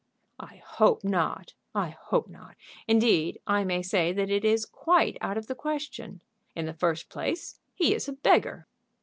[0.39, 2.55] "I hope not; I hope not.
[2.87, 6.23] Indeed, I may say that it is quite out of the question.
[6.55, 8.65] In the first place, he is a beggar."